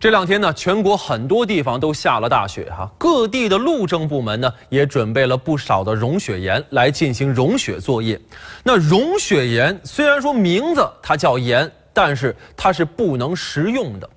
[0.00, 8.20] 这两天呢，全国很多地方都下了大雪哈，各地的路政部门呢也准备了不少的融雪盐来进行融雪作业。
[8.62, 14.08] 那融雪盐虽然说名字它叫盐，但是它是不能食用的。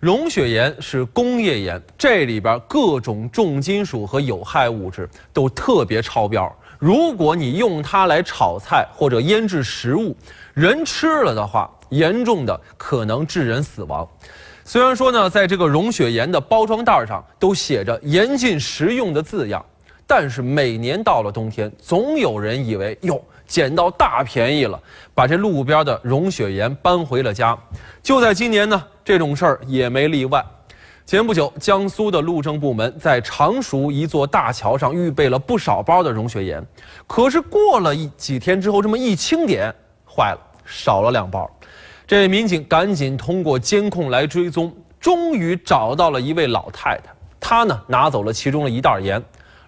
[0.00, 6.50] 融雪盐是工业盐，这里边各种重金属和有害物质都特别超标。
[6.78, 10.16] 如果你用它来炒菜或者腌制食物，
[10.54, 14.06] 人吃了的话，严重的可能致人死亡。
[14.64, 19.64] 虽然说呢，在这个融雪盐的包装袋上都写着“严禁食用”的字样，
[20.06, 24.80] 但是每年到了冬天，总有人以为哟捡到大便宜了，
[25.14, 27.56] 把这路边的融雪盐搬回了家。
[28.02, 30.44] 就在今年呢，这种事儿也没例外。
[31.04, 36.60] 前不久，江苏的路政部门在常熟一座大桥上预备了不少包的融雪盐，
[37.06, 39.72] 可是过了一几天之后，这么一清点，
[40.04, 41.48] 坏了，少了两包。
[42.06, 47.12] 这民警赶紧通过监控来追踪，终于找到了一位老太太。
[47.40, 49.20] 她呢拿走了其中的一袋盐，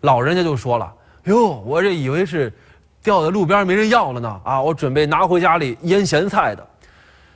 [0.02, 0.92] 老人家就说了
[1.24, 2.52] ：“哟，我这以为是
[3.02, 6.64] 掉在路边没人要了呢，啊，我准备拿回家里腌咸菜的。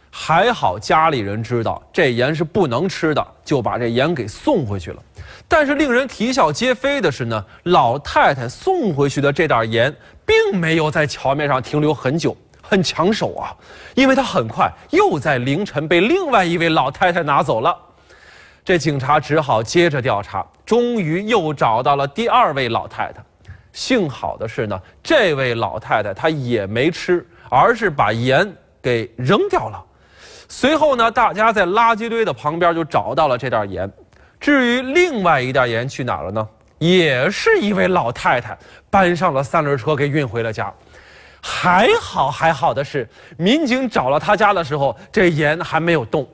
[0.08, 5.03] 还好家里人知道这盐是不能吃的，就把这盐给送回去了。
[5.48, 9.92] 但是令人啼笑皆非的是呢，老太太送回去的这袋盐
[10.25, 12.36] 并没有在桥面上停留很久。”
[12.73, 13.55] 很抢手啊，
[13.95, 17.77] 因为他很快又在凌晨被另外一位老太太拿走了。
[18.64, 23.23] 这警察只好接着调查，终于又找到了第二位老太太。
[23.75, 29.84] 幸好的是呢，这位老太太她也没吃，而是把盐给扔掉了。
[30.48, 33.91] 随后呢，大家在垃圾堆的旁边就找到了这袋盐。
[34.41, 36.48] 至于另外一袋盐去哪了呢？
[36.79, 38.57] 也是一位老太太
[38.89, 40.73] 搬上了三轮车给运回了家。
[41.45, 46.27] 还好还好的是，民警找了他家的时候，这盐还没有动。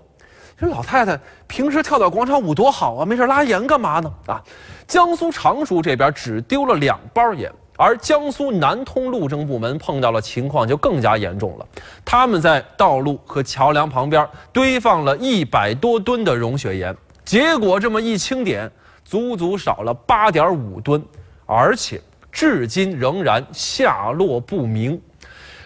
[0.60, 4.12] 这老太太平时跳跳广场舞多好啊，没事拉盐干嘛呢？
[4.26, 4.42] 啊，
[4.86, 11.66] 江苏常熟这边只丢了两包盐，而江苏南通路政部门碰到了情况就更加严重了。
[12.04, 18.70] 他们在道路和桥梁旁边堆放了一百多吨的融雪盐，结果这么一清点，
[19.04, 21.02] 足足少了八点五吨，
[21.46, 21.98] 而且。
[22.30, 25.00] 至今仍然下落不明，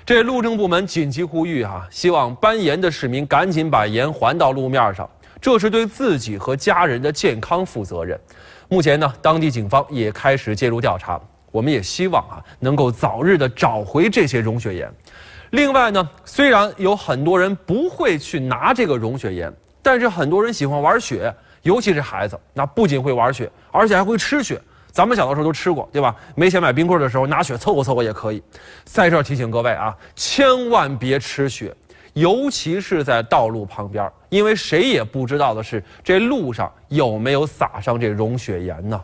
[0.07, 5.09] 这路政部门紧急呼吁啊，希望搬盐的市民赶紧把盐还到路面上，
[5.41, 8.19] 这是对自己和家人的健康负责任。
[8.69, 11.21] 目前呢，当地警方也开始介入调查，
[11.51, 14.91] 我们也希望啊，能够早日的找回这些融雪盐。
[15.51, 19.53] 另外呢，虽然有很多人不会去拿这个融雪盐，
[19.83, 24.59] 但是很多人喜欢玩雪，尤其是孩子，那不仅会玩雪，而且还会吃雪。
[24.93, 26.15] 咱们小的时候都吃过，对吧？
[26.37, 28.43] 没钱买冰棍的时候，拿雪凑合凑合也可以。
[28.85, 31.75] 在这儿提醒各位啊，千万别吃雪，
[32.13, 39.03] 尤其是在道路旁边，因为谁也不知道的是这路上有没有撒上这融雪盐呢。